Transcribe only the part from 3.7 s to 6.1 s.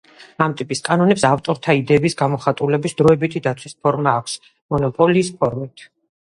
ფორმა აქვს მონოპოლიის ფორმით.